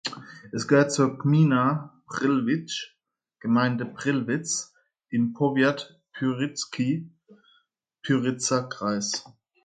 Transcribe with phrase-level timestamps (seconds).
[0.51, 2.89] Es gehört zur Gmina Przelewice
[3.39, 4.73] "(Gemeinde Prillwitz)"
[5.09, 7.11] im Powiat Pyrzycki
[8.01, 9.23] "(Pyritzer Kreis)".